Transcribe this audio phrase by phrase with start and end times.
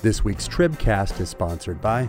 [0.00, 2.08] This week's Tribcast is sponsored by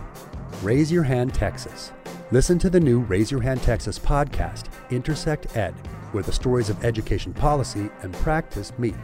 [0.62, 1.90] Raise Your Hand Texas.
[2.30, 5.72] Listen to the new Raise Your Hand Texas podcast, Intersect Ed,
[6.12, 8.94] where the stories of education policy and practice meet.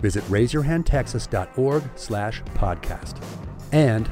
[0.00, 3.16] Visit raiseyourhandtexas.org slash podcast.
[3.72, 4.10] And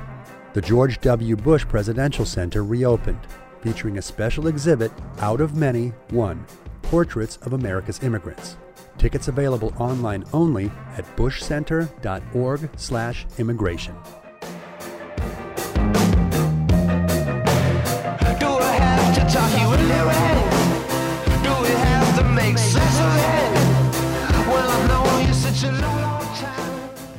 [0.54, 1.36] the George W.
[1.36, 3.20] Bush Presidential Center reopened,
[3.60, 6.46] featuring a special exhibit, Out of Many, One,
[6.80, 8.56] Portraits of America's Immigrants.
[8.96, 13.94] Tickets available online only at bushcenter.org slash immigration.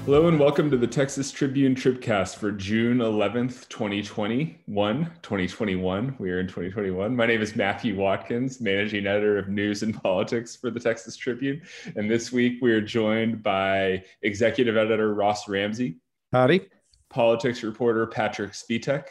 [0.05, 5.05] Hello and welcome to the Texas Tribune Tribcast for June 11th, 2021.
[5.21, 6.15] 2021.
[6.19, 7.15] We are in 2021.
[7.15, 11.61] My name is Matthew Watkins, managing editor of news and politics for the Texas Tribune.
[11.95, 15.95] And this week we are joined by executive editor Ross Ramsey,
[16.33, 16.67] Howdy.
[17.09, 19.05] politics reporter Patrick Svitek,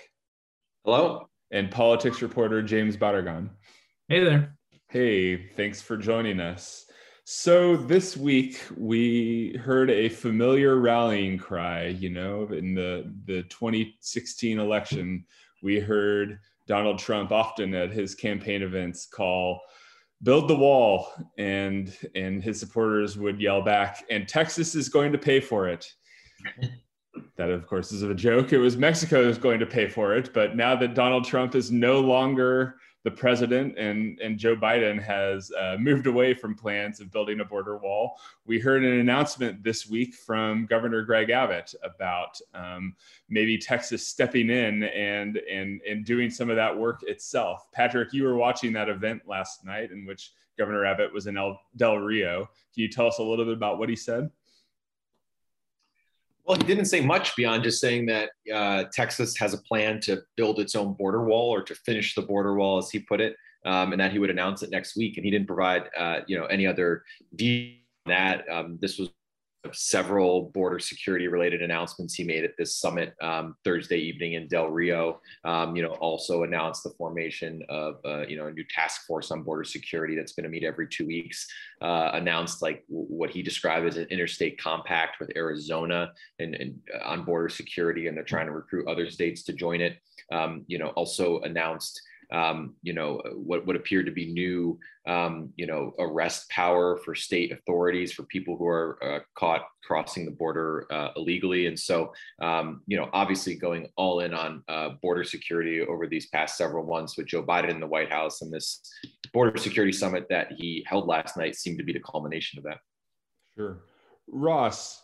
[0.84, 1.27] Hello.
[1.51, 3.49] and politics reporter James Barragán.
[4.09, 4.56] Hey there.
[4.89, 6.84] Hey, thanks for joining us.
[7.25, 14.59] So this week we heard a familiar rallying cry, you know, in the the 2016
[14.59, 15.25] election,
[15.62, 19.61] we heard Donald Trump often at his campaign events call
[20.25, 25.19] build the wall and and his supporters would yell back and Texas is going to
[25.19, 25.93] pay for it.
[27.37, 28.53] That of course is a joke.
[28.53, 31.70] It was Mexico is going to pay for it, but now that Donald Trump is
[31.70, 37.11] no longer the president and, and Joe Biden has uh, moved away from plans of
[37.11, 38.19] building a border wall.
[38.47, 42.94] We heard an announcement this week from Governor Greg Abbott about um,
[43.28, 47.70] maybe Texas stepping in and, and, and doing some of that work itself.
[47.72, 51.61] Patrick, you were watching that event last night in which Governor Abbott was in El,
[51.77, 52.48] Del Rio.
[52.75, 54.31] Can you tell us a little bit about what he said?
[56.45, 60.22] Well, he didn't say much beyond just saying that uh, Texas has a plan to
[60.37, 63.37] build its own border wall or to finish the border wall, as he put it,
[63.65, 65.16] um, and that he would announce it next week.
[65.16, 67.05] And he didn't provide, uh, you know, any other
[67.37, 68.44] detail that.
[68.50, 69.11] Um, this was
[69.73, 74.69] several border security related announcements he made at this summit um, Thursday evening in Del
[74.69, 75.21] Rio.
[75.45, 79.31] Um, you know, also announced the formation of uh, you know a new task force
[79.31, 81.47] on border security that's going to meet every two weeks.
[81.81, 87.05] Uh, announced like what he described as an interstate compact with Arizona and, and uh,
[87.05, 89.99] on border security, and they're trying to recruit other states to join it.
[90.33, 92.01] Um, you know, also announced
[92.32, 97.15] um, you know, what, what appeared to be new, um, you know, arrest power for
[97.15, 101.66] state authorities for people who are uh, caught crossing the border uh, illegally.
[101.66, 106.26] And so, um, you know, obviously going all in on uh, border security over these
[106.28, 108.81] past several months with Joe Biden in the White House and this
[109.32, 112.78] border security summit that he held last night seemed to be the culmination of that.
[113.54, 113.82] Sure.
[114.28, 115.03] Ross,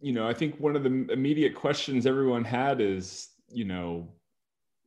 [0.00, 4.08] you know, I think one of the immediate questions everyone had is, you know,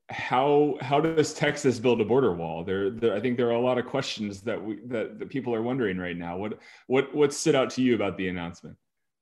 [0.10, 2.64] how how does Texas build a border wall?
[2.64, 5.54] There, there I think there are a lot of questions that we that, that people
[5.54, 6.38] are wondering right now.
[6.38, 8.76] What what what stood out to you about the announcement?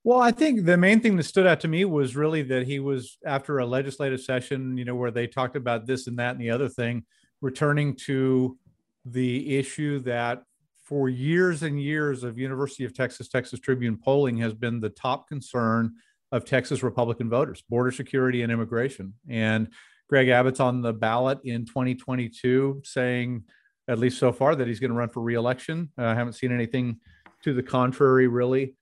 [0.04, 2.78] Well, I think the main thing that stood out to me was really that he
[2.78, 6.40] was after a legislative session, you know, where they talked about this and that and
[6.40, 7.04] the other thing,
[7.42, 8.56] returning to
[9.04, 10.42] the issue that
[10.84, 15.28] for years and years of University of Texas Texas Tribune polling has been the top
[15.28, 15.92] concern
[16.32, 19.12] of Texas Republican voters, border security and immigration.
[19.28, 19.68] And
[20.08, 23.44] Greg Abbott's on the ballot in 2022 saying,
[23.88, 25.90] at least so far, that he's going to run for reelection.
[25.98, 26.98] Uh, I haven't seen anything
[27.44, 28.74] to the contrary, really.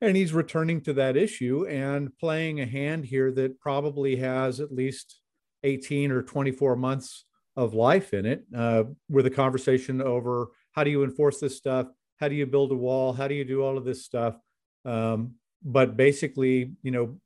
[0.00, 4.72] And he's returning to that issue and playing a hand here that probably has at
[4.72, 5.20] least
[5.62, 10.90] 18 or 24 months of life in it, uh, with a conversation over how do
[10.90, 11.88] you enforce this stuff?
[12.18, 13.12] How do you build a wall?
[13.12, 14.36] How do you do all of this stuff?
[14.84, 17.18] Um, but basically, you know,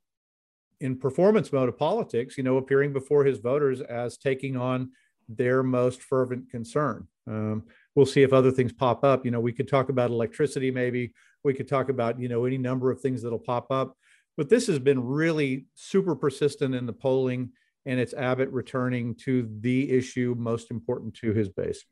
[0.81, 4.91] in performance mode of politics, you know, appearing before his voters as taking on
[5.27, 7.07] their most fervent concern.
[7.27, 7.63] Um,
[7.95, 9.25] we'll see if other things pop up.
[9.25, 11.13] You know, we could talk about electricity, maybe
[11.43, 13.97] we could talk about, you know, any number of things that'll pop up.
[14.37, 17.51] But this has been really super persistent in the polling,
[17.85, 21.85] and it's Abbott returning to the issue most important to his base.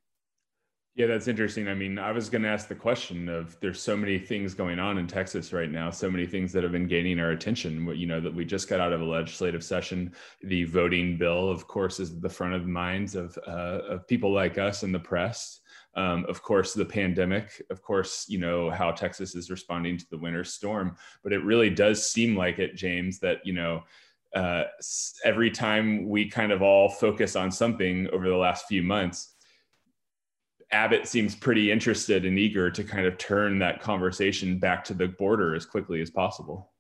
[0.96, 1.68] Yeah, that's interesting.
[1.68, 4.78] I mean, I was going to ask the question of there's so many things going
[4.78, 7.88] on in Texas right now, so many things that have been gaining our attention.
[7.98, 10.14] You know, that we just got out of a legislative session.
[10.44, 14.32] The voting bill, of course, is at the front of minds of, uh, of people
[14.32, 15.62] like us and the press.
[15.96, 20.18] Um, of course, the pandemic, of course, you know, how Texas is responding to the
[20.20, 20.96] winter storm.
[21.24, 23.84] But it really does seem like it, James, that, you know,
[24.36, 24.66] uh,
[25.24, 29.33] every time we kind of all focus on something over the last few months,
[30.74, 35.08] Abbott seems pretty interested and eager to kind of turn that conversation back to the
[35.08, 36.72] border as quickly as possible.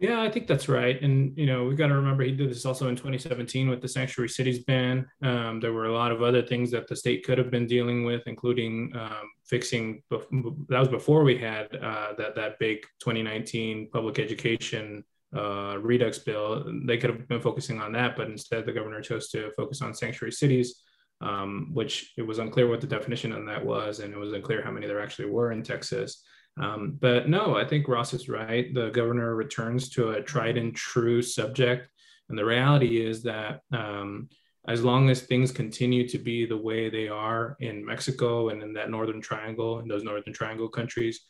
[0.00, 1.00] Yeah, I think that's right.
[1.02, 3.88] And, you know, we've got to remember he did this also in 2017 with the
[3.88, 5.06] sanctuary cities ban.
[5.22, 8.04] Um, there were a lot of other things that the state could have been dealing
[8.04, 14.18] with, including um, fixing, that was before we had uh, that, that big 2019 public
[14.18, 15.04] education
[15.36, 16.64] uh, redux bill.
[16.86, 19.92] They could have been focusing on that, but instead the governor chose to focus on
[19.92, 20.82] sanctuary cities,
[21.20, 24.00] um, which it was unclear what the definition on that was.
[24.00, 26.22] And it was unclear how many there actually were in Texas.
[26.60, 28.72] Um, but no, I think Ross is right.
[28.74, 31.88] The governor returns to a tried and true subject.
[32.28, 34.28] And the reality is that um,
[34.68, 38.72] as long as things continue to be the way they are in Mexico and in
[38.74, 41.20] that Northern Triangle, in those Northern Triangle countries,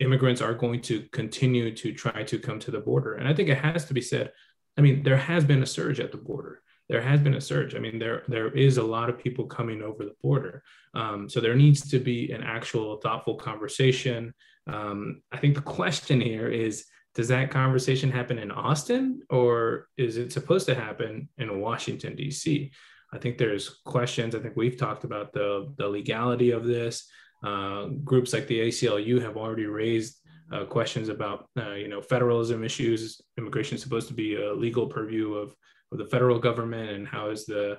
[0.00, 3.14] immigrants are going to continue to try to come to the border.
[3.14, 4.32] And I think it has to be said,
[4.76, 6.62] I mean, there has been a surge at the border.
[6.88, 7.74] There has been a surge.
[7.74, 10.62] I mean, there there is a lot of people coming over the border.
[10.94, 14.34] Um, so there needs to be an actual thoughtful conversation
[14.66, 20.16] um, I think the question here is does that conversation happen in Austin or is
[20.16, 22.72] it supposed to happen in Washington, D.C.?
[23.12, 24.34] I think there's questions.
[24.34, 27.08] I think we've talked about the, the legality of this.
[27.44, 30.18] Uh, groups like the ACLU have already raised
[30.52, 33.20] uh, questions about, uh, you know, federalism issues.
[33.38, 35.54] Immigration is supposed to be a legal purview of,
[35.94, 37.78] of the federal government, and how is the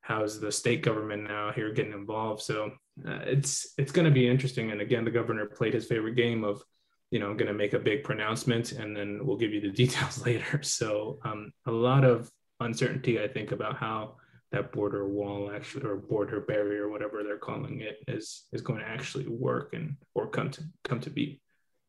[0.00, 2.42] how is the state government now here getting involved?
[2.42, 2.72] So
[3.06, 4.70] uh, it's it's going to be interesting.
[4.70, 6.62] And again, the governor played his favorite game of,
[7.10, 9.68] you know, I'm going to make a big pronouncement and then we'll give you the
[9.84, 10.62] details later.
[10.62, 12.30] So um, a lot of
[12.60, 14.16] uncertainty, I think, about how
[14.52, 18.88] that border wall actually or border barrier, whatever they're calling it, is is going to
[18.88, 21.40] actually work and or come to come to be.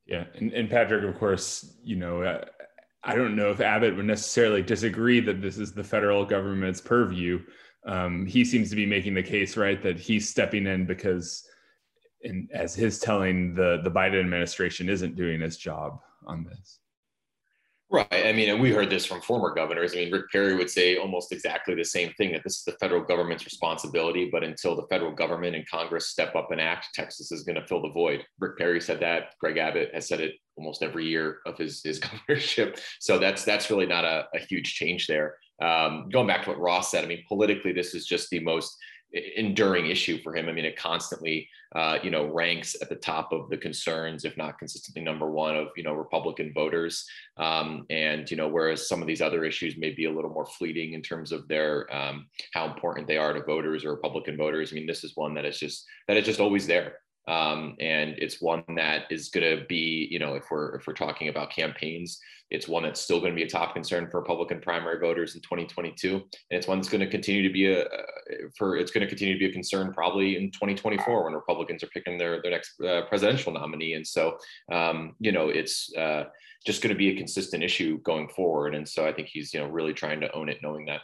[0.05, 2.43] Yeah, and, and Patrick, of course, you know.
[3.03, 7.41] I don't know if Abbott would necessarily disagree that this is the federal government's purview,
[7.85, 11.47] um, he seems to be making the case, right, that he's stepping in because,
[12.21, 16.80] in, as his telling, the the Biden administration isn't doing its job on this.
[17.91, 18.07] Right.
[18.11, 19.91] I mean, and we heard this from former governors.
[19.91, 22.71] I mean, Rick Perry would say almost exactly the same thing that this is the
[22.79, 27.33] federal government's responsibility, but until the federal government and Congress step up and act, Texas
[27.33, 28.23] is going to fill the void.
[28.39, 29.33] Rick Perry said that.
[29.41, 32.79] Greg Abbott has said it almost every year of his, his governorship.
[33.01, 35.35] So that's that's really not a, a huge change there.
[35.61, 38.77] Um, going back to what Ross said, I mean, politically, this is just the most
[39.13, 40.47] enduring issue for him.
[40.47, 44.37] I mean, it constantly, uh, you know, ranks at the top of the concerns, if
[44.37, 47.05] not consistently number one of, you know, Republican voters.
[47.37, 50.45] Um, and, you know, whereas some of these other issues may be a little more
[50.45, 54.71] fleeting in terms of their, um, how important they are to voters or Republican voters.
[54.71, 56.95] I mean, this is one that is just, that is just always there.
[57.31, 60.93] Um, and it's one that is going to be, you know, if we're if we're
[60.93, 62.19] talking about campaigns,
[62.49, 65.41] it's one that's still going to be a top concern for Republican primary voters in
[65.41, 67.85] 2022, and it's one that's going to continue to be a
[68.57, 71.87] for it's going to continue to be a concern probably in 2024 when Republicans are
[71.87, 73.93] picking their their next uh, presidential nominee.
[73.93, 74.37] And so,
[74.69, 76.25] um, you know, it's uh,
[76.65, 78.75] just going to be a consistent issue going forward.
[78.75, 80.99] And so, I think he's you know really trying to own it, knowing that.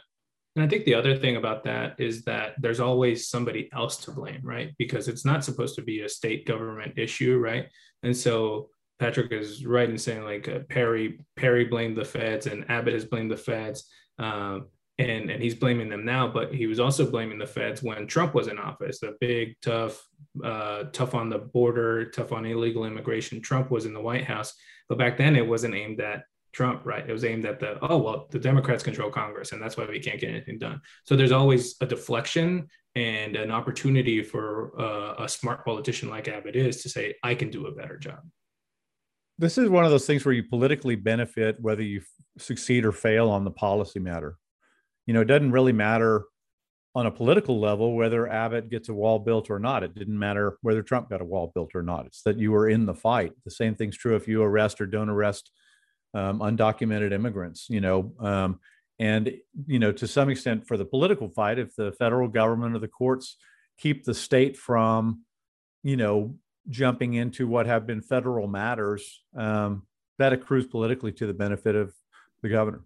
[0.56, 4.10] And I think the other thing about that is that there's always somebody else to
[4.10, 4.74] blame, right?
[4.78, 7.68] Because it's not supposed to be a state government issue, right?
[8.02, 12.68] And so Patrick is right in saying like uh, Perry Perry blamed the feds and
[12.70, 14.66] Abbott has blamed the feds, um,
[14.98, 16.26] and and he's blaming them now.
[16.26, 18.98] But he was also blaming the feds when Trump was in office.
[18.98, 20.02] The big tough,
[20.42, 23.40] uh, tough on the border, tough on illegal immigration.
[23.40, 24.52] Trump was in the White House,
[24.88, 26.24] but back then it wasn't aimed at
[26.58, 27.08] Trump, right?
[27.08, 30.00] It was aimed at the, oh, well, the Democrats control Congress and that's why we
[30.00, 30.80] can't get anything done.
[31.04, 36.56] So there's always a deflection and an opportunity for uh, a smart politician like Abbott
[36.56, 38.18] is to say, I can do a better job.
[39.38, 42.02] This is one of those things where you politically benefit whether you
[42.38, 44.36] succeed or fail on the policy matter.
[45.06, 46.24] You know, it doesn't really matter
[46.96, 49.84] on a political level whether Abbott gets a wall built or not.
[49.84, 52.06] It didn't matter whether Trump got a wall built or not.
[52.06, 53.30] It's that you were in the fight.
[53.44, 55.52] The same thing's true if you arrest or don't arrest
[56.14, 58.60] um, undocumented immigrants, you know, um,
[58.98, 59.32] and
[59.66, 62.88] you know to some extent for the political fight, if the federal government or the
[62.88, 63.36] courts
[63.78, 65.22] keep the state from,
[65.82, 66.34] you know,
[66.68, 69.86] jumping into what have been federal matters, um,
[70.18, 71.94] that accrues politically to the benefit of
[72.42, 72.82] the governor.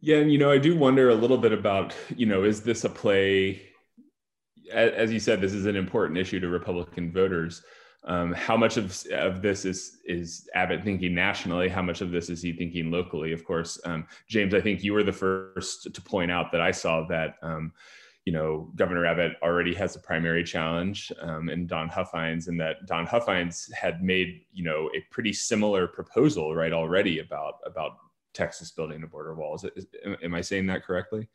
[0.00, 2.82] Yeah, and you know, I do wonder a little bit about, you know, is this
[2.84, 3.62] a play?
[4.72, 7.62] As you said, this is an important issue to Republican voters.
[8.04, 11.68] Um, how much of, of this is is Abbott thinking nationally?
[11.68, 13.32] How much of this is he thinking locally?
[13.32, 16.72] Of course, um, James, I think you were the first to point out that I
[16.72, 17.72] saw that um,
[18.24, 22.86] you know Governor Abbott already has a primary challenge um, in Don Huffines, and that
[22.86, 27.98] Don Huffines had made you know a pretty similar proposal right already about about
[28.34, 29.54] Texas building a border wall.
[29.54, 29.86] Is, it, is
[30.24, 31.28] am I saying that correctly?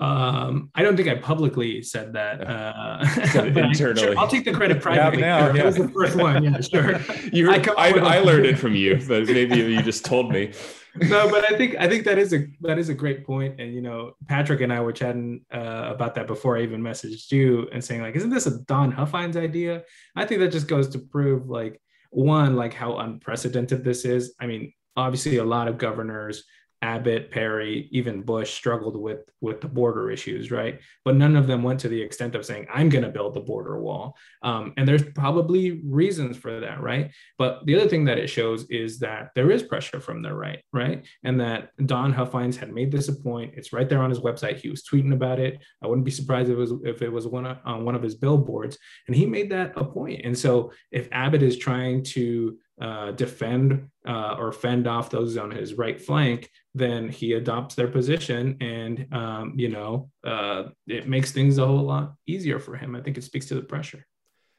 [0.00, 2.40] Um, I don't think I publicly said that.
[2.46, 4.00] Uh, Said internally.
[4.00, 5.20] sure, I'll take the credit privately.
[5.20, 5.64] now, That yeah.
[5.64, 6.42] was the first one.
[6.44, 6.98] Yeah, sure.
[7.32, 9.82] You, I I, I, up with a- I learned it from you, but maybe you
[9.82, 10.52] just told me.
[10.96, 13.60] no, but I think I think that is a that is a great point.
[13.60, 17.30] And you know, Patrick and I were chatting uh, about that before I even messaged
[17.30, 19.82] you and saying like, isn't this a Don Huffines idea?
[20.16, 21.80] I think that just goes to prove like
[22.10, 24.34] one, like how unprecedented this is.
[24.40, 26.42] I mean, obviously, a lot of governors,
[26.82, 30.80] Abbott, Perry, even Bush, struggled with with the border issues, right?
[31.04, 33.40] But none of them went to the extent of saying, "I'm going to build the
[33.40, 37.10] border wall." Um, and there's probably reasons for that, right?
[37.36, 40.62] But the other thing that it shows is that there is pressure from the right,
[40.72, 41.06] right?
[41.22, 43.54] And that Don Huffines had made this a point.
[43.56, 44.56] It's right there on his website.
[44.56, 45.60] He was tweeting about it.
[45.82, 48.02] I wouldn't be surprised if it was if it was one of, on one of
[48.02, 50.22] his billboards, and he made that a point.
[50.24, 55.50] And so if Abbott is trying to uh, defend uh, or fend off those on
[55.50, 61.32] his right flank, then he adopts their position, and um, you know uh, it makes
[61.32, 62.96] things a whole lot easier for him.
[62.96, 64.06] I think it speaks to the pressure.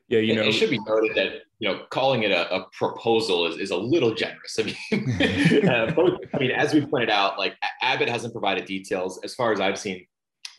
[0.08, 3.48] Yeah, you know, it should be noted that you know calling it a, a proposal
[3.48, 4.60] is, is a little generous.
[4.60, 9.20] I mean, uh, both, I mean, as we pointed out, like Abbott hasn't provided details.
[9.24, 10.06] As far as I've seen,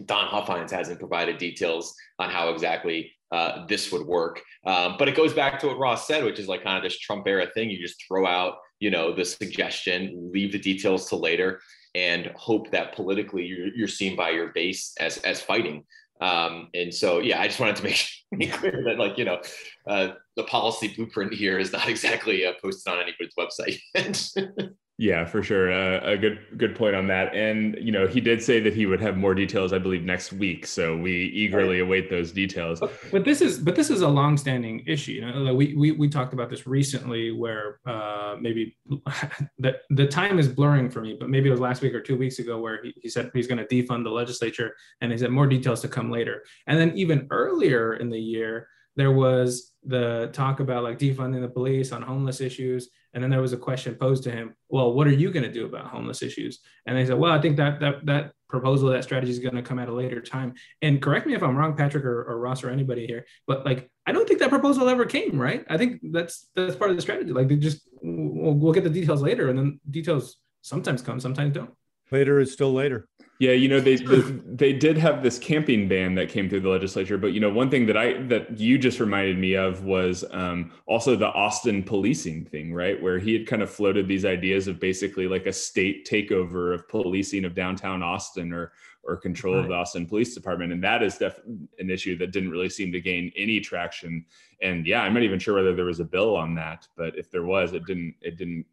[0.06, 4.42] Don Huffines hasn't provided details on how exactly uh, this would work.
[4.66, 6.98] Um, but it goes back to what Ross said, which is like kind of this
[6.98, 7.70] Trump era thing.
[7.70, 11.60] You just throw out, you know, the suggestion, leave the details to later,
[11.94, 15.84] and hope that politically you're, you're seen by your base as as fighting.
[16.20, 19.40] Um, and so, yeah, I just wanted to make, clear that, like, you know,
[19.88, 23.80] uh, the policy blueprint here is not exactly uh, posted on anybody's website.
[24.98, 25.72] Yeah, for sure.
[25.72, 27.34] Uh, a good good point on that.
[27.34, 30.32] And you know, he did say that he would have more details, I believe, next
[30.34, 30.66] week.
[30.66, 32.80] So we eagerly await those details.
[33.10, 35.12] But this is but this is a longstanding issue.
[35.12, 38.76] You know, we we we talked about this recently, where uh, maybe
[39.58, 42.16] the the time is blurring for me, but maybe it was last week or two
[42.16, 45.30] weeks ago, where he, he said he's going to defund the legislature, and he said
[45.30, 46.44] more details to come later.
[46.66, 51.48] And then even earlier in the year, there was the talk about like defunding the
[51.48, 52.90] police on homeless issues.
[53.14, 55.52] And then there was a question posed to him, well, what are you going to
[55.52, 56.60] do about homeless issues?
[56.86, 59.62] And they said, well, I think that that that proposal, that strategy is going to
[59.62, 60.54] come at a later time.
[60.82, 63.90] And correct me if I'm wrong, Patrick or, or Ross or anybody here, but like
[64.06, 65.64] I don't think that proposal ever came, right?
[65.68, 67.32] I think that's that's part of the strategy.
[67.32, 71.54] Like they just we'll, we'll get the details later, and then details sometimes come, sometimes
[71.54, 71.70] don't.
[72.10, 73.08] Later is still later.
[73.42, 73.96] Yeah, you know they
[74.46, 77.70] they did have this camping ban that came through the legislature, but you know one
[77.70, 82.44] thing that I that you just reminded me of was um, also the Austin policing
[82.44, 83.02] thing, right?
[83.02, 86.86] Where he had kind of floated these ideas of basically like a state takeover of
[86.86, 88.70] policing of downtown Austin or
[89.02, 92.52] or control of the Austin Police Department, and that is definitely an issue that didn't
[92.52, 94.24] really seem to gain any traction.
[94.60, 97.28] And yeah, I'm not even sure whether there was a bill on that, but if
[97.28, 98.66] there was, it didn't it didn't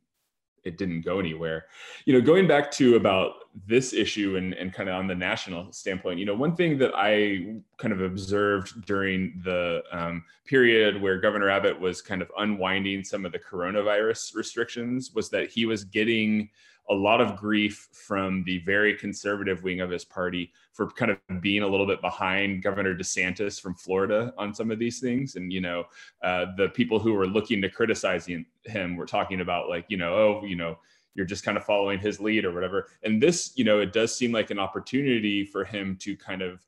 [0.64, 1.66] it didn't go anywhere.
[2.06, 3.34] You know, going back to about
[3.68, 6.92] this issue and, and kind of on the national standpoint, you know, one thing that
[6.96, 13.04] I kind of observed during the um, period where Governor Abbott was kind of unwinding
[13.04, 16.50] some of the coronavirus restrictions was that he was getting
[16.90, 21.42] a lot of grief from the very conservative wing of his party for kind of
[21.42, 25.36] being a little bit behind Governor DeSantis from Florida on some of these things.
[25.36, 25.84] And, you know,
[26.24, 29.98] uh, the people who were looking to criticize him, him were talking about, like, you
[29.98, 30.80] know, oh, you know,
[31.16, 32.88] you're just kind of following his lead or whatever.
[33.04, 36.66] And this, you know, it does seem like an opportunity for him to kind of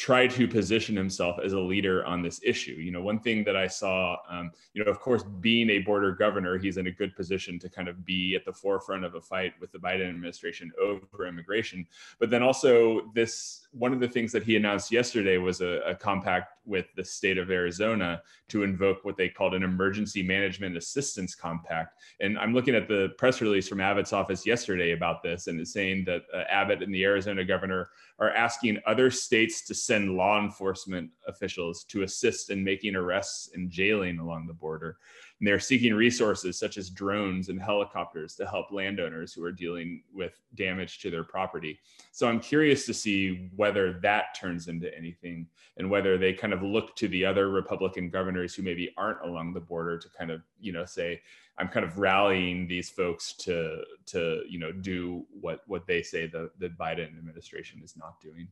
[0.00, 2.72] try to position himself as a leader on this issue.
[2.72, 6.12] You know, one thing that I saw, um, you know, of course, being a border
[6.12, 9.20] governor, he's in a good position to kind of be at the forefront of a
[9.20, 11.86] fight with the Biden administration over immigration.
[12.18, 15.94] But then also, this one of the things that he announced yesterday was a, a
[15.94, 21.34] compact with the state of Arizona to invoke what they called an emergency management assistance
[21.34, 21.94] compact.
[22.20, 25.72] And I'm looking at the press release from Abbott's office yesterday about this, and it's
[25.72, 30.42] saying that uh, Abbott and the Arizona governor are asking other states to send law
[30.42, 34.98] enforcement officials to assist in making arrests and jailing along the border.
[35.40, 40.02] And they're seeking resources such as drones and helicopters to help landowners who are dealing
[40.12, 41.78] with damage to their property.
[42.12, 45.46] So I'm curious to see whether that turns into anything
[45.78, 49.54] and whether they kind of look to the other Republican governors who maybe aren't along
[49.54, 51.22] the border to kind of, you know, say,
[51.60, 56.26] I'm kind of rallying these folks to to you know do what what they say
[56.26, 58.48] the the Biden administration is not doing.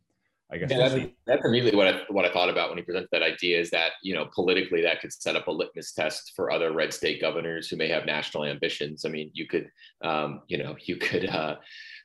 [0.50, 0.70] I guess.
[0.70, 3.60] Yeah, that's, that's immediately what I, what I thought about when he presented that idea
[3.60, 6.94] is that, you know, politically that could set up a litmus test for other red
[6.94, 9.04] state governors who may have national ambitions.
[9.04, 9.70] I mean, you could,
[10.02, 11.56] um, you know, you could uh,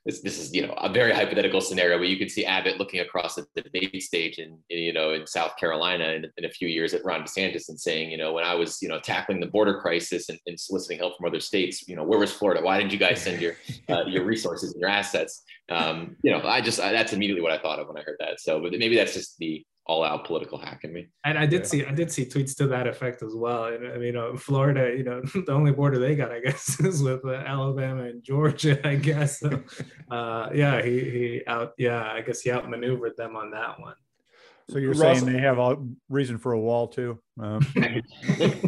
[0.06, 3.00] this, this is you know a very hypothetical scenario where you could see Abbott looking
[3.00, 6.68] across the debate stage in, in you know in South Carolina in, in, a few
[6.68, 9.48] years at Ron DeSantis and saying you know when I was you know tackling the
[9.48, 12.62] border crisis and, and soliciting help from other states you know where was Florida?
[12.62, 13.56] Why didn't you guys send your
[13.90, 15.44] uh, your resources and your assets?
[15.70, 18.18] Um, you know I just I, that's immediately what I thought of when I heard
[18.20, 18.42] that.
[18.42, 21.10] So but maybe that's just the all out political hack in me.
[21.26, 21.68] And I did yeah.
[21.68, 23.66] see I did see tweets to that effect as well.
[23.66, 26.80] And I mean, you know, Florida, you know, the only border they got, I guess,
[26.80, 28.86] is with uh, Alabama and Georgia.
[28.88, 29.40] I guess.
[29.40, 29.62] So,
[30.10, 31.74] uh, yeah, he he out.
[31.78, 33.96] Yeah, I guess he outmaneuvered them on that one.
[34.70, 35.16] So you're Russell.
[35.16, 35.76] saying they have a
[36.08, 37.20] reason for a wall too?
[37.38, 38.02] Um, you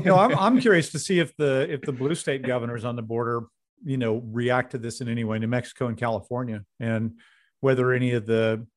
[0.04, 3.02] know, I'm I'm curious to see if the if the blue state governors on the
[3.02, 3.44] border,
[3.86, 7.14] you know, react to this in any way, New Mexico and California, and
[7.62, 8.68] whether any of the,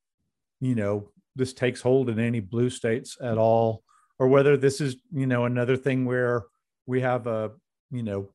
[0.61, 3.83] you know, this takes hold in any blue states at all,
[4.19, 6.45] or whether this is you know another thing where
[6.87, 7.53] we have a
[7.91, 8.29] you know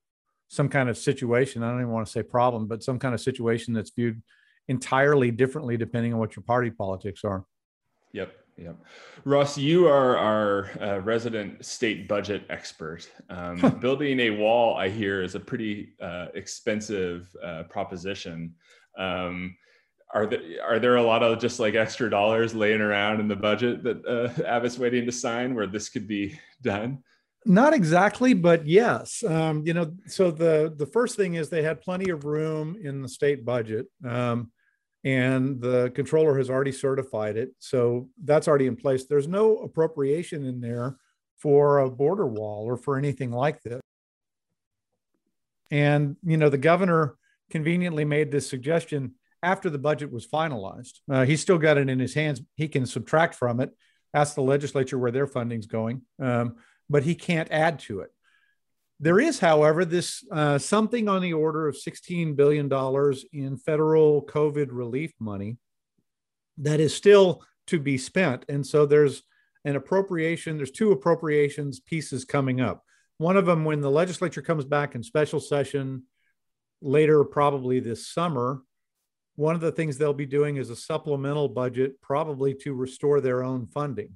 [0.47, 1.63] some kind of situation.
[1.63, 4.21] I don't even want to say problem, but some kind of situation that's viewed
[4.67, 7.45] entirely differently depending on what your party politics are.
[8.13, 8.31] Yep.
[8.57, 8.75] Yep.
[9.25, 13.09] Ross, you are our uh, resident state budget expert.
[13.29, 18.53] Um, building a wall, I hear, is a pretty uh, expensive uh, proposition.
[18.95, 19.55] Um,
[20.13, 23.35] are there are there a lot of just like extra dollars laying around in the
[23.35, 26.99] budget that uh, Abbott's waiting to sign where this could be done?
[27.45, 29.23] Not exactly, but yes.
[29.23, 33.01] Um, you know, so the the first thing is they had plenty of room in
[33.01, 34.51] the state budget, um,
[35.03, 39.05] and the comptroller has already certified it, so that's already in place.
[39.05, 40.97] There's no appropriation in there
[41.37, 43.81] for a border wall or for anything like this.
[45.71, 47.15] And you know, the governor
[47.49, 50.99] conveniently made this suggestion after the budget was finalized.
[51.11, 52.41] Uh, he's still got it in his hands.
[52.55, 53.71] He can subtract from it,
[54.13, 56.55] ask the legislature where their funding's going, um,
[56.89, 58.09] but he can't add to it.
[58.99, 62.71] There is, however, this uh, something on the order of $16 billion
[63.33, 65.57] in federal COVID relief money
[66.59, 68.45] that is still to be spent.
[68.47, 69.23] And so there's
[69.65, 72.83] an appropriation, there's two appropriations pieces coming up.
[73.17, 76.03] One of them, when the legislature comes back in special session
[76.81, 78.61] later, probably this summer,
[79.35, 83.43] one of the things they'll be doing is a supplemental budget, probably to restore their
[83.43, 84.09] own funding.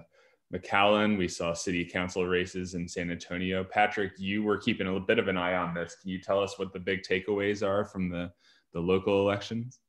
[0.54, 1.18] McAllen.
[1.18, 3.64] We saw city council races in San Antonio.
[3.64, 5.96] Patrick, you were keeping a bit of an eye on this.
[6.00, 8.30] Can you tell us what the big takeaways are from the,
[8.74, 9.80] the local elections?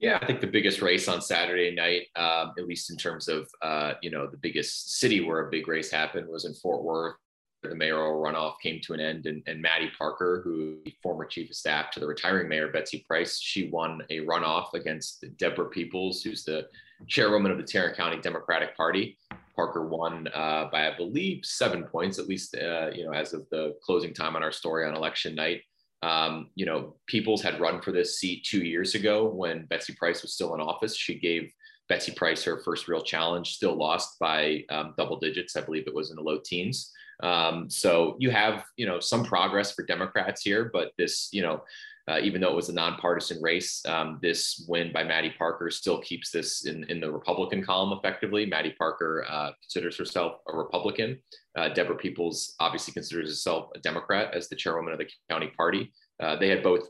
[0.00, 3.48] Yeah, I think the biggest race on Saturday night, um, at least in terms of
[3.60, 7.16] uh, you know the biggest city where a big race happened, was in Fort Worth.
[7.62, 11.56] The mayoral runoff came to an end, and, and Mattie Parker, who former chief of
[11.56, 16.44] staff to the retiring mayor Betsy Price, she won a runoff against Deborah Peoples, who's
[16.44, 16.66] the
[17.06, 19.18] chairwoman of the Tarrant County Democratic Party.
[19.54, 23.46] Parker won uh, by, I believe, seven points, at least uh, you know as of
[23.50, 25.60] the closing time on our story on election night.
[26.02, 30.22] Um, you know, Peoples had run for this seat two years ago when Betsy Price
[30.22, 30.96] was still in office.
[30.96, 31.52] She gave
[31.88, 35.56] Betsy Price her first real challenge, still lost by um, double digits.
[35.56, 36.92] I believe it was in the low teens.
[37.22, 41.62] Um, so you have, you know, some progress for Democrats here, but this, you know,
[42.08, 46.00] uh, even though it was a nonpartisan race, um, this win by Mattie Parker still
[46.00, 48.46] keeps this in, in the Republican column effectively.
[48.46, 51.18] Mattie Parker uh, considers herself a Republican.
[51.56, 55.92] Uh, Deborah Peoples obviously considers herself a Democrat as the chairwoman of the county party.
[56.20, 56.88] Uh, they had both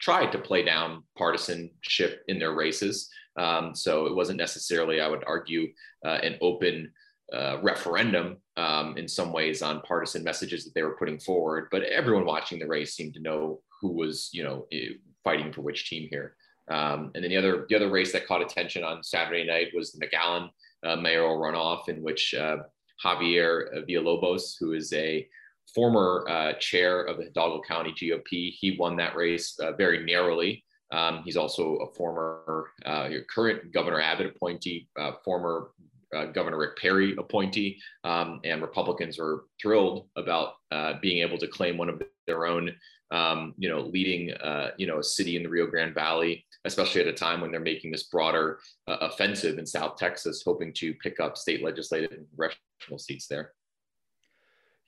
[0.00, 3.08] tried to play down partisanship in their races.
[3.36, 5.68] Um, so it wasn't necessarily, I would argue,
[6.04, 6.92] uh, an open
[7.32, 11.68] uh, referendum um, in some ways on partisan messages that they were putting forward.
[11.70, 14.66] But everyone watching the race seemed to know who was, you know,
[15.24, 16.36] fighting for which team here.
[16.70, 19.92] Um, and then the other the other race that caught attention on Saturday night was
[19.92, 20.50] the McAllen
[20.84, 22.58] uh, mayoral runoff, in which uh,
[23.04, 25.26] Javier Villalobos, who is a
[25.74, 30.64] former uh, chair of the Hidalgo County GOP, he won that race uh, very narrowly.
[30.92, 35.70] Um, he's also a former uh, current Governor Abbott appointee, uh, former
[36.14, 41.46] uh, Governor Rick Perry appointee, um, and Republicans are thrilled about uh, being able to
[41.46, 42.74] claim one of their own,
[43.10, 47.00] um, you know, leading, uh, you know, a city in the Rio Grande Valley, especially
[47.00, 50.94] at a time when they're making this broader uh, offensive in South Texas, hoping to
[50.94, 53.52] pick up state legislative and congressional seats there.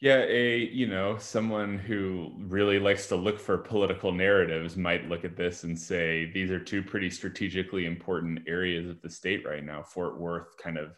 [0.02, 5.24] Yeah, a you know someone who really likes to look for political narratives might look
[5.24, 9.64] at this and say these are two pretty strategically important areas of the state right
[9.64, 9.84] now.
[9.84, 10.96] Fort Worth, kind of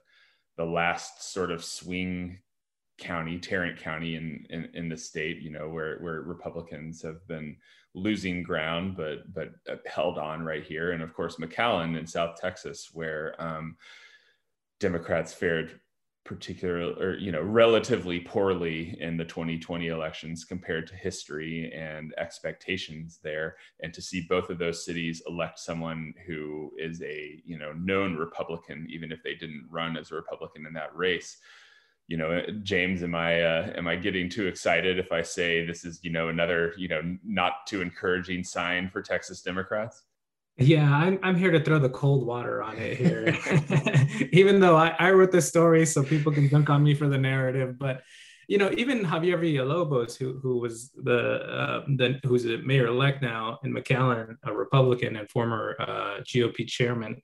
[0.57, 2.38] the last sort of swing
[2.99, 7.57] county, Tarrant County in, in, in the state, you know, where, where Republicans have been
[7.95, 9.51] losing ground, but, but
[9.87, 10.93] held on right here.
[10.93, 13.77] And of course, McAllen in South Texas, where um,
[14.81, 15.81] Democrats fared
[16.25, 23.21] particular or you know relatively poorly in the 2020 elections compared to history and expectations
[23.23, 23.57] there.
[23.83, 28.17] And to see both of those cities elect someone who is a you know known
[28.17, 31.39] republican even if they didn't run as a republican in that race.
[32.07, 35.87] You know james am i uh, am i getting too excited if i say this
[35.87, 40.03] is you know another you know not too encouraging sign for texas democrats
[40.57, 43.37] yeah, I'm, I'm here to throw the cold water on it here.
[44.33, 47.19] even though I, I wrote the story so people can dunk on me for the
[47.19, 48.03] narrative, but
[48.47, 53.23] you know, even Javier Villalobos, who who was the uh, the who's a mayor elect
[53.23, 57.23] now in McAllen, a Republican and former uh, GOP chairman,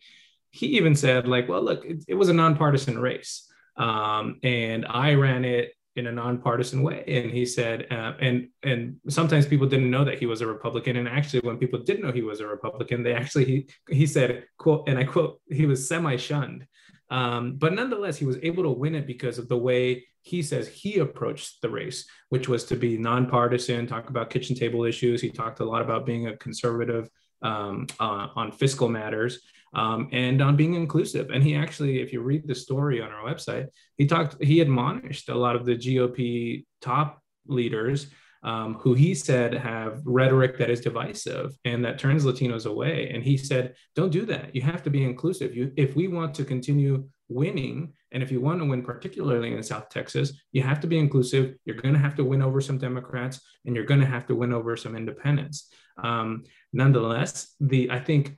[0.51, 5.15] he even said like, well, look, it, it was a nonpartisan race, um, and I
[5.15, 7.05] ran it in a nonpartisan way.
[7.07, 10.97] And he said, uh, and and sometimes people didn't know that he was a Republican.
[10.97, 13.57] And actually, when people did know he was a Republican, they actually he
[13.89, 16.67] he said, quote, and I quote, he was semi shunned.
[17.11, 20.69] Um, but nonetheless, he was able to win it because of the way he says
[20.69, 25.21] he approached the race, which was to be nonpartisan, talk about kitchen table issues.
[25.21, 27.09] He talked a lot about being a conservative
[27.43, 29.41] um, uh, on fiscal matters
[29.73, 31.31] um, and on being inclusive.
[31.31, 35.29] And he actually, if you read the story on our website, he talked, he admonished
[35.29, 38.09] a lot of the GOP top leaders
[38.43, 43.11] um, who he said have rhetoric that is divisive and that turns Latinos away.
[43.13, 44.55] And he said, don't do that.
[44.55, 45.55] You have to be inclusive.
[45.55, 49.63] You, if we want to continue winning, and if you want to win, particularly in
[49.63, 51.55] South Texas, you have to be inclusive.
[51.65, 54.35] You're going to have to win over some Democrats, and you're going to have to
[54.35, 55.69] win over some independents.
[56.03, 58.37] Um, nonetheless, the I think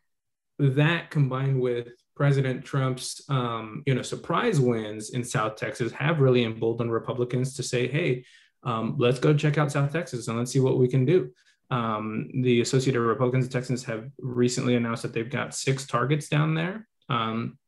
[0.59, 6.45] that combined with President Trump's um, you know surprise wins in South Texas have really
[6.45, 8.25] emboldened Republicans to say, hey,
[8.65, 11.31] um, let's go check out South Texas and let's see what we can do.
[11.71, 16.55] Um, the Associated Republicans of Texans have recently announced that they've got six targets down
[16.55, 16.87] there.
[17.09, 17.59] Um,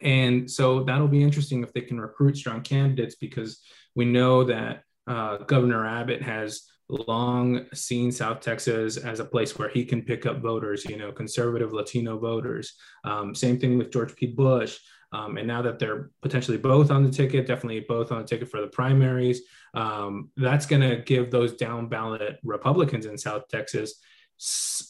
[0.00, 3.60] and so that'll be interesting if they can recruit strong candidates because
[3.94, 9.68] we know that uh, Governor Abbott has long seen South Texas as a place where
[9.68, 12.74] he can pick up voters, you know, conservative Latino voters.
[13.04, 14.26] Um, same thing with George P.
[14.26, 14.78] Bush.
[15.12, 18.50] Um, and now that they're potentially both on the ticket, definitely both on the ticket
[18.50, 19.42] for the primaries,
[19.74, 23.94] um, that's going to give those down ballot Republicans in South Texas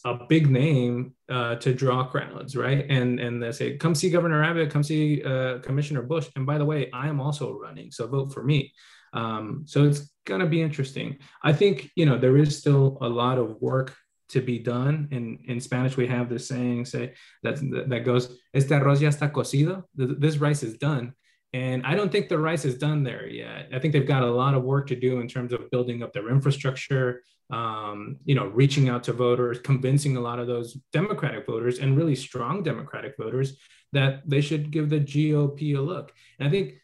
[0.04, 2.84] a big name uh, to draw crowds, right?
[2.88, 6.28] And and they say, come see Governor Abbott, come see uh, Commissioner Bush.
[6.34, 8.72] And by the way, I am also running, so vote for me.
[9.16, 11.18] Um, so it's going to be interesting.
[11.42, 13.96] I think, you know, there is still a lot of work
[14.28, 15.08] to be done.
[15.10, 17.56] In, in Spanish, we have this saying, say that,
[17.88, 19.84] that goes, este arroz ya está cocido.
[19.94, 21.14] This rice is done.
[21.52, 23.68] And I don't think the rice is done there yet.
[23.72, 26.12] I think they've got a lot of work to do in terms of building up
[26.12, 31.46] their infrastructure, um, you know, reaching out to voters, convincing a lot of those Democratic
[31.46, 33.56] voters and really strong Democratic voters
[33.92, 36.12] that they should give the GOP a look.
[36.38, 36.74] And I think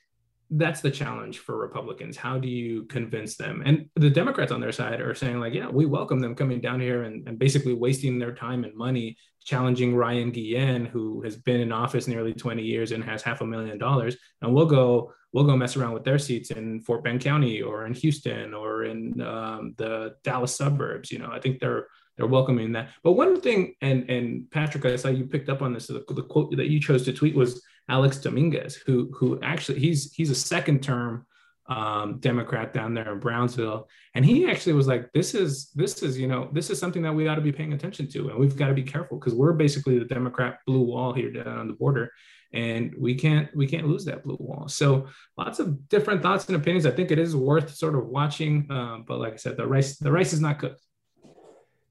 [0.54, 2.16] that's the challenge for Republicans.
[2.16, 3.62] How do you convince them?
[3.64, 6.78] And the Democrats on their side are saying, like, yeah, we welcome them coming down
[6.78, 11.60] here and, and basically wasting their time and money challenging Ryan Guillen, who has been
[11.60, 14.16] in office nearly 20 years and has half a million dollars.
[14.42, 17.86] And we'll go, we'll go mess around with their seats in Fort Bend County or
[17.86, 21.10] in Houston or in um, the Dallas suburbs.
[21.10, 21.86] You know, I think they're
[22.18, 22.90] they're welcoming that.
[23.02, 25.86] But one thing, and and Patrick, I saw you picked up on this.
[25.86, 30.12] The, the quote that you chose to tweet was Alex Dominguez, who who actually he's
[30.12, 31.26] he's a second term
[31.68, 36.18] um, Democrat down there in Brownsville, and he actually was like, "This is this is
[36.18, 38.56] you know this is something that we ought to be paying attention to, and we've
[38.56, 41.74] got to be careful because we're basically the Democrat blue wall here down on the
[41.74, 42.10] border,
[42.52, 46.56] and we can't we can't lose that blue wall." So lots of different thoughts and
[46.56, 46.86] opinions.
[46.86, 49.98] I think it is worth sort of watching, um, but like I said, the rice
[49.98, 50.80] the rice is not cooked.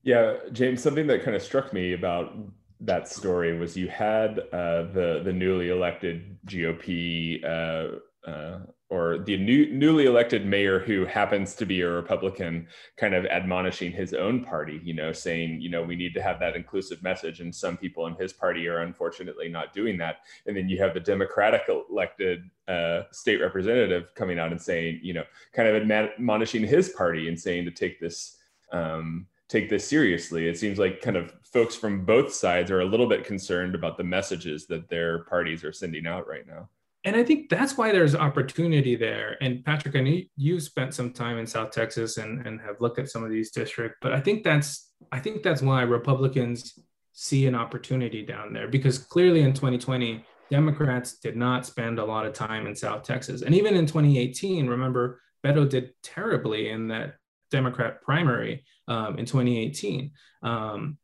[0.04, 2.36] Yeah, James, something that kind of struck me about
[2.82, 8.60] that story was you had uh, the the newly elected GOP uh, uh,
[8.92, 12.68] or the new, newly elected mayor who happens to be a Republican,
[12.98, 16.42] kind of admonishing his own party, you know, saying, you know, we need to have
[16.42, 20.18] that inclusive message, and some people in his party are unfortunately not doing that.
[20.46, 25.14] And then you have the Democratic elected uh, state representative coming out and saying, you
[25.14, 28.38] know, kind of admonishing his party and saying to take this.
[28.74, 30.48] Um, take this seriously.
[30.48, 33.98] It seems like kind of folks from both sides are a little bit concerned about
[33.98, 36.70] the messages that their parties are sending out right now.
[37.04, 39.36] And I think that's why there's opportunity there.
[39.42, 43.00] And Patrick, I know you've spent some time in South Texas and, and have looked
[43.00, 46.80] at some of these districts, but I think that's I think that's why Republicans
[47.12, 52.26] see an opportunity down there because clearly in 2020 Democrats did not spend a lot
[52.26, 53.42] of time in South Texas.
[53.42, 57.16] And even in 2018, remember Beto did terribly in that
[57.52, 60.12] Democrat primary um, in 2018.
[60.42, 60.98] Um,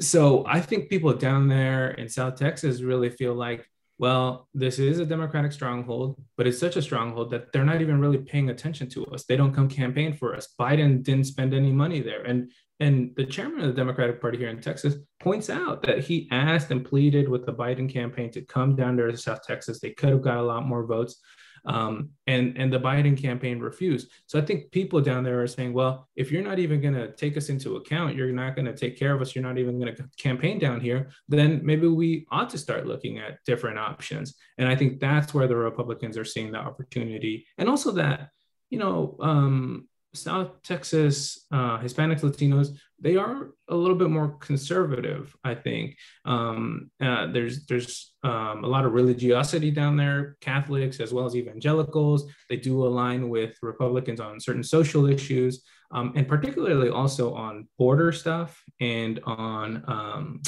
[0.00, 3.68] so I think people down there in South Texas really feel like,
[3.98, 8.00] well, this is a Democratic stronghold, but it's such a stronghold that they're not even
[8.00, 9.24] really paying attention to us.
[9.24, 10.48] They don't come campaign for us.
[10.58, 12.22] Biden didn't spend any money there.
[12.22, 16.26] And and the chairman of the Democratic Party here in Texas points out that he
[16.32, 19.78] asked and pleaded with the Biden campaign to come down there to South Texas.
[19.78, 21.20] They could have got a lot more votes.
[21.66, 24.10] Um, and and the Biden campaign refused.
[24.26, 27.12] So I think people down there are saying, well, if you're not even going to
[27.12, 29.80] take us into account, you're not going to take care of us, you're not even
[29.80, 34.34] going to campaign down here, then maybe we ought to start looking at different options.
[34.58, 38.30] And I think that's where the Republicans are seeing the opportunity, and also that
[38.70, 45.34] you know um, South Texas uh, Hispanics, Latinos, they are a little bit more conservative.
[45.44, 51.12] I think um, uh, there's there's um, a lot of religiosity down there, Catholics as
[51.12, 52.30] well as evangelicals.
[52.48, 58.12] They do align with Republicans on certain social issues, um, and particularly also on border
[58.12, 60.42] stuff and on um,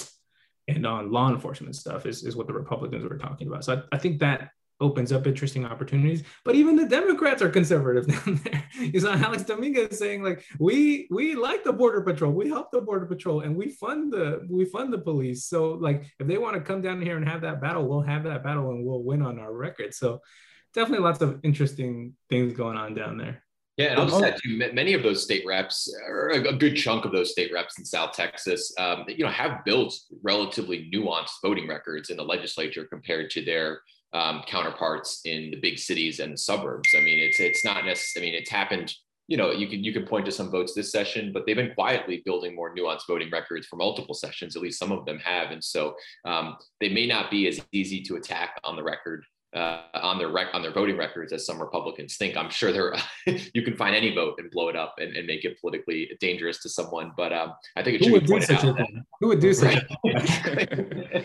[0.68, 3.64] and on law enforcement stuff is, is what the Republicans were talking about.
[3.64, 6.22] So I, I think that opens up interesting opportunities.
[6.44, 8.64] But even the Democrats are conservative down there.
[8.78, 12.80] You saw Alex Dominguez saying like, we we like the border patrol, we help the
[12.80, 15.46] border patrol, and we fund the we fund the police.
[15.46, 18.24] So like, if they want to come down here and have that battle, we'll have
[18.24, 19.94] that battle and we'll win on our record.
[19.94, 20.20] So
[20.74, 23.42] definitely lots of interesting things going on down there.
[23.76, 27.04] Yeah, and I'll just add too, many of those state reps, or a good chunk
[27.04, 31.68] of those state reps in South Texas, um, you know, have built relatively nuanced voting
[31.68, 33.80] records in the legislature compared to their
[34.16, 36.88] um, counterparts in the big cities and suburbs.
[36.96, 38.30] I mean, it's it's not necessarily.
[38.30, 38.94] I mean, it's happened.
[39.28, 41.74] You know, you can you can point to some votes this session, but they've been
[41.74, 44.56] quietly building more nuanced voting records for multiple sessions.
[44.56, 48.02] At least some of them have, and so um, they may not be as easy
[48.04, 51.60] to attack on the record uh, on their rec- on their voting records as some
[51.60, 52.36] Republicans think.
[52.36, 52.94] I'm sure there
[53.54, 56.60] you can find any vote and blow it up and, and make it politically dangerous
[56.62, 57.12] to someone.
[57.16, 58.76] But um, I think it should be pointed out.
[58.76, 58.88] That,
[59.20, 59.82] Who would do such?
[60.04, 61.22] yeah,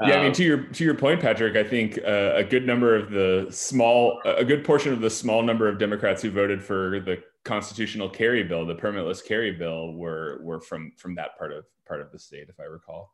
[0.00, 1.56] I mean um, to your to your point, Patrick.
[1.56, 5.42] I think uh, a good number of the small, a good portion of the small
[5.42, 10.40] number of Democrats who voted for the constitutional carry bill, the permitless carry bill, were
[10.42, 13.10] were from from that part of part of the state, if I recall.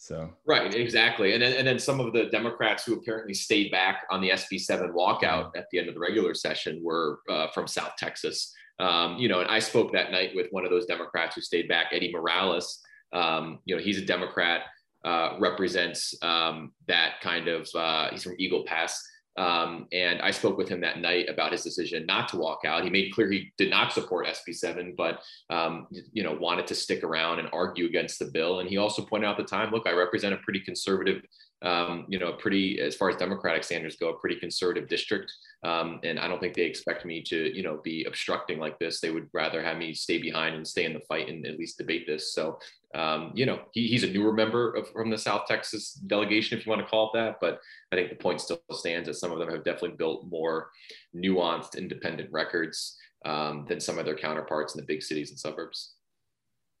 [0.00, 4.04] So right, exactly, and then and then some of the Democrats who apparently stayed back
[4.10, 7.66] on the SB seven walkout at the end of the regular session were uh, from
[7.66, 8.54] South Texas.
[8.78, 11.68] Um, you know, and I spoke that night with one of those Democrats who stayed
[11.68, 12.80] back, Eddie Morales.
[13.12, 14.62] Um, you know, he's a Democrat,
[15.04, 17.68] uh, represents um, that kind of.
[17.74, 19.02] Uh, he's from Eagle Pass.
[19.38, 22.82] Um, and I spoke with him that night about his decision not to walk out.
[22.82, 27.04] He made clear he did not support SB7, but um, you know wanted to stick
[27.04, 28.58] around and argue against the bill.
[28.58, 31.22] And he also pointed out at the time, look, I represent a pretty conservative,
[31.62, 35.32] um, you know, pretty as far as Democratic standards go, a pretty conservative district.
[35.62, 39.00] Um, and I don't think they expect me to, you know, be obstructing like this.
[39.00, 41.78] They would rather have me stay behind and stay in the fight and at least
[41.78, 42.34] debate this.
[42.34, 42.58] So
[42.94, 46.64] um, you know, he, he's a newer member of, from the South Texas delegation, if
[46.64, 47.36] you want to call it that.
[47.40, 47.60] But
[47.92, 50.70] I think the point still stands that some of them have definitely built more
[51.14, 55.94] nuanced, independent records um, than some of their counterparts in the big cities and suburbs.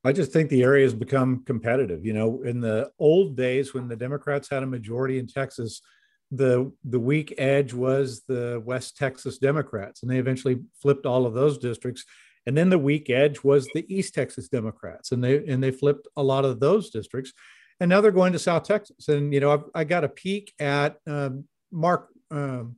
[0.04, 2.06] I just think the area has become competitive.
[2.06, 5.82] You know, in the old days when the Democrats had a majority in Texas,
[6.30, 11.34] the the weak edge was the West Texas Democrats, and they eventually flipped all of
[11.34, 12.04] those districts
[12.48, 16.08] And then the weak edge was the East Texas Democrats, and they and they flipped
[16.16, 17.34] a lot of those districts,
[17.78, 19.06] and now they're going to South Texas.
[19.08, 22.76] And you know, I've, I got a peek at um, Mark um,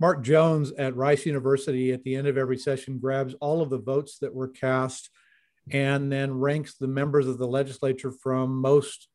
[0.00, 3.78] Mark Jones at Rice University at the end of every session grabs all of the
[3.78, 5.08] votes that were cast,
[5.70, 9.06] and then ranks the members of the legislature from most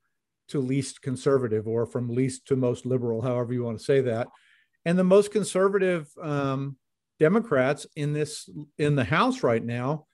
[0.47, 4.29] to least conservative, or from least to most liberal, however you want to say that.
[4.85, 6.77] And the most conservative um,
[7.19, 10.05] Democrats in this in the House right now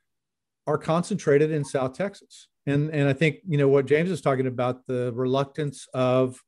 [0.67, 2.47] are concentrated in South Texas.
[2.65, 6.41] And and I think you know what James is talking about the reluctance of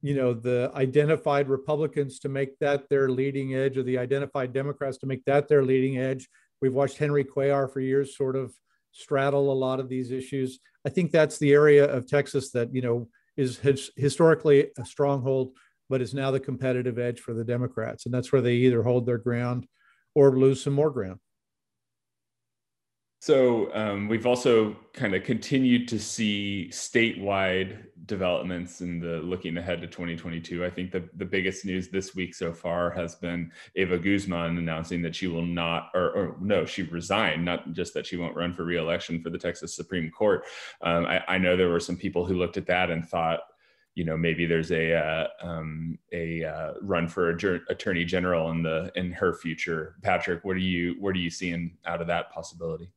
[0.00, 4.98] you know the identified Republicans to make that their leading edge or the identified Democrats
[4.98, 6.28] to make that their leading edge.
[6.60, 8.52] We've watched Henry Cuellar for years sort of
[8.92, 10.60] straddle a lot of these issues.
[10.86, 15.52] I think that's the area of Texas that you know is his, historically a stronghold,
[15.88, 19.06] but is now the competitive edge for the Democrats, and that's where they either hold
[19.06, 19.66] their ground
[20.18, 21.20] or lose some more ground.
[23.20, 29.80] So um, we've also kind of continued to see statewide developments in the looking ahead
[29.80, 30.64] to 2022.
[30.64, 35.02] I think the, the biggest news this week so far has been Eva Guzman announcing
[35.02, 38.54] that she will not, or, or no, she resigned, not just that she won't run
[38.54, 40.44] for reelection for the Texas Supreme Court.
[40.82, 43.40] Um, I, I know there were some people who looked at that and thought,
[43.98, 48.92] you know maybe there's a uh, um, a uh, run for attorney general in the
[48.94, 49.96] in her future.
[50.02, 52.92] Patrick, what are you what are you seeing out of that possibility?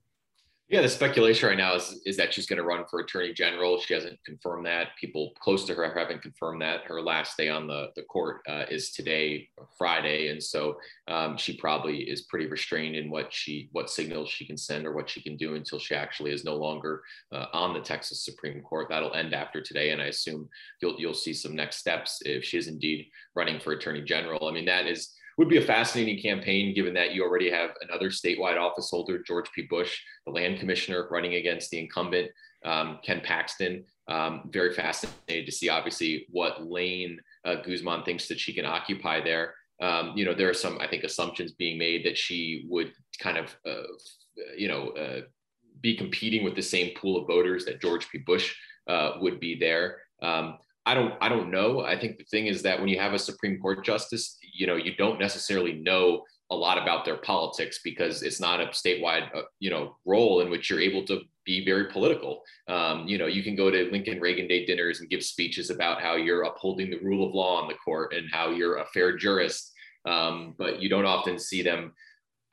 [0.71, 3.81] Yeah, the speculation right now is is that she's going to run for attorney general.
[3.81, 4.95] She hasn't confirmed that.
[4.97, 6.85] People close to her haven't confirmed that.
[6.85, 10.77] Her last day on the the court uh, is today, Friday, and so
[11.09, 14.93] um, she probably is pretty restrained in what she what signals she can send or
[14.93, 17.01] what she can do until she actually is no longer
[17.33, 18.87] uh, on the Texas Supreme Court.
[18.89, 20.47] That'll end after today, and I assume
[20.81, 24.47] you'll you'll see some next steps if she is indeed running for attorney general.
[24.47, 28.11] I mean, that is would be a fascinating campaign given that you already have another
[28.11, 29.63] statewide office holder, George P.
[29.63, 32.29] Bush, the land commissioner, running against the incumbent,
[32.63, 33.83] um, Ken Paxton.
[34.07, 39.19] Um, very fascinated to see, obviously, what lane uh, Guzman thinks that she can occupy
[39.19, 39.55] there.
[39.81, 43.39] Um, you know, there are some, I think, assumptions being made that she would kind
[43.39, 43.89] of, uh,
[44.55, 45.21] you know, uh,
[45.81, 48.19] be competing with the same pool of voters that George P.
[48.19, 48.53] Bush
[48.87, 49.97] uh, would be there.
[50.21, 51.81] Um, I don't I don't know.
[51.81, 54.75] I think the thing is that when you have a Supreme Court justice, you know,
[54.75, 59.43] you don't necessarily know a lot about their politics because it's not a statewide, uh,
[59.59, 62.41] you know, role in which you're able to be very political.
[62.67, 66.01] Um, you know, you can go to Lincoln Reagan Day dinners and give speeches about
[66.01, 69.15] how you're upholding the rule of law on the court and how you're a fair
[69.15, 69.71] jurist,
[70.05, 71.93] um, but you don't often see them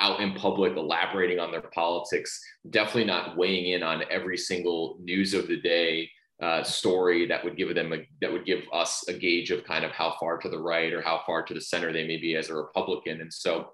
[0.00, 2.40] out in public elaborating on their politics.
[2.70, 6.08] Definitely not weighing in on every single news of the day
[6.40, 9.85] uh, story that would give them a, that would give us a gauge of kind
[9.85, 12.37] of how far to the right or how far to the center they may be
[12.37, 13.20] as a Republican.
[13.20, 13.70] And so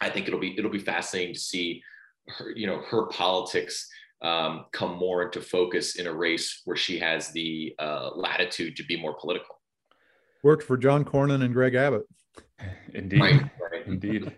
[0.00, 1.82] I think it'll be it'll be fascinating to see
[2.28, 3.88] her, you know, her politics
[4.22, 8.84] um, come more into focus in a race where she has the uh, latitude to
[8.84, 9.60] be more political.
[10.42, 12.04] Worked for John Cornyn and Greg Abbott.
[12.94, 13.86] Indeed, right, right.
[13.86, 14.32] indeed.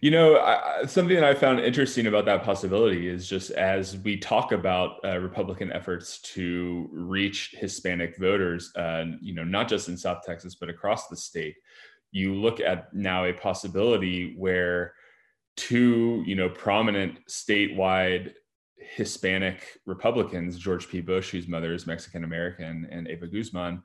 [0.00, 4.16] You know, I, something that I found interesting about that possibility is just as we
[4.16, 9.96] talk about uh, Republican efforts to reach Hispanic voters, uh, you know, not just in
[9.96, 11.56] South Texas, but across the state,
[12.12, 14.94] you look at now a possibility where
[15.56, 18.32] two, you know, prominent statewide
[18.76, 21.00] Hispanic Republicans, George P.
[21.00, 23.82] Bush, whose mother is Mexican American, and Eva Guzman,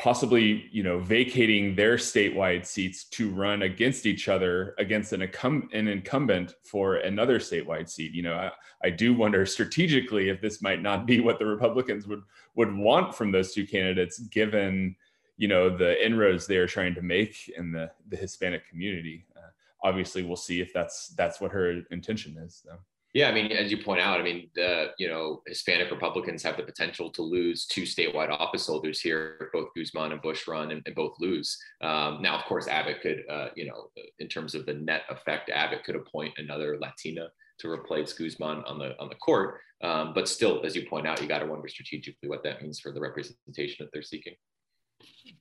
[0.00, 5.68] possibly you know vacating their statewide seats to run against each other against an, incum-
[5.74, 8.14] an incumbent for another statewide seat.
[8.14, 8.50] You know I,
[8.82, 12.22] I, do wonder strategically if this might not be what the republicans would
[12.54, 14.96] would want from those two candidates given
[15.36, 19.26] you know the inroads they are trying to make in the the hispanic community.
[19.36, 19.50] Uh,
[19.84, 22.78] obviously we'll see if that's that's what her intention is though
[23.12, 26.56] yeah, I mean, as you point out, I mean, the you know Hispanic Republicans have
[26.56, 30.80] the potential to lose two statewide office holders here, both Guzman and Bush run, and,
[30.86, 31.58] and both lose.
[31.80, 35.50] Um, now, of course, Abbott could, uh, you know, in terms of the net effect,
[35.50, 39.58] Abbott could appoint another Latina to replace Guzman on the on the court.
[39.82, 42.78] Um, but still, as you point out, you got to wonder strategically what that means
[42.78, 44.34] for the representation that they're seeking.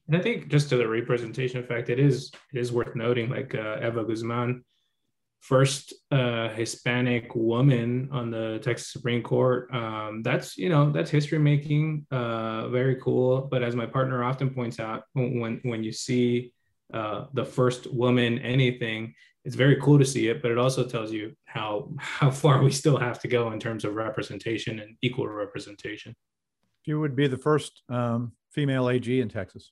[0.07, 3.53] And I think just to the representation effect, it is it is worth noting, like
[3.53, 4.63] uh, Eva Guzman
[5.39, 9.73] first uh, Hispanic woman on the Texas Supreme Court.
[9.73, 13.41] Um, that's you know that's history making, uh, very cool.
[13.41, 16.53] But as my partner often points out, when when you see
[16.93, 19.13] uh, the first woman anything,
[19.45, 20.41] it's very cool to see it.
[20.41, 23.85] But it also tells you how how far we still have to go in terms
[23.85, 26.15] of representation and equal representation.
[26.85, 29.71] You would be the first um, female AG in Texas.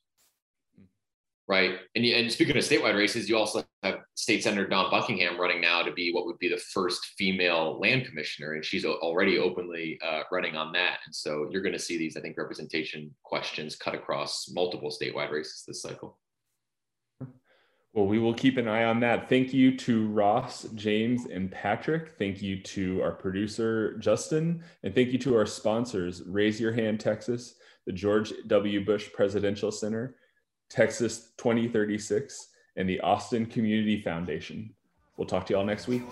[1.47, 5.61] Right, and and speaking of statewide races, you also have State Senator Dawn Buckingham running
[5.61, 9.99] now to be what would be the first female land commissioner, and she's already openly
[10.03, 10.99] uh, running on that.
[11.05, 15.31] And so you're going to see these, I think, representation questions cut across multiple statewide
[15.31, 16.17] races this cycle.
[17.93, 19.27] Well, we will keep an eye on that.
[19.27, 22.13] Thank you to Ross, James, and Patrick.
[22.19, 24.63] Thank you to our producer, Justin.
[24.83, 27.55] And thank you to our sponsors, Raise Your Hand Texas,
[27.87, 28.85] the George W.
[28.85, 30.15] Bush Presidential Center,
[30.69, 34.73] Texas 2036, and the Austin Community Foundation.
[35.17, 36.03] We'll talk to you all next week.